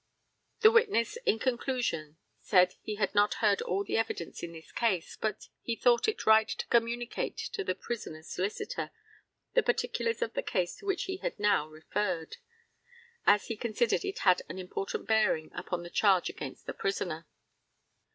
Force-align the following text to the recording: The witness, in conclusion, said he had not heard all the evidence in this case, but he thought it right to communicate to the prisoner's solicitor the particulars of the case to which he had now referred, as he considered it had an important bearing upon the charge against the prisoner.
The 0.61 0.71
witness, 0.71 1.15
in 1.27 1.37
conclusion, 1.37 2.17
said 2.39 2.73
he 2.81 2.95
had 2.95 3.13
not 3.13 3.35
heard 3.35 3.61
all 3.61 3.83
the 3.83 3.97
evidence 3.97 4.41
in 4.41 4.51
this 4.51 4.71
case, 4.71 5.15
but 5.15 5.49
he 5.61 5.75
thought 5.75 6.07
it 6.07 6.25
right 6.25 6.49
to 6.49 6.65
communicate 6.69 7.37
to 7.53 7.63
the 7.63 7.75
prisoner's 7.75 8.27
solicitor 8.27 8.89
the 9.53 9.61
particulars 9.61 10.23
of 10.23 10.33
the 10.33 10.41
case 10.41 10.75
to 10.77 10.87
which 10.87 11.03
he 11.03 11.17
had 11.17 11.37
now 11.37 11.67
referred, 11.67 12.37
as 13.27 13.45
he 13.45 13.55
considered 13.55 14.03
it 14.03 14.21
had 14.25 14.41
an 14.49 14.57
important 14.57 15.07
bearing 15.07 15.51
upon 15.53 15.83
the 15.83 15.91
charge 15.91 16.31
against 16.31 16.65
the 16.65 16.73
prisoner. 16.73 17.27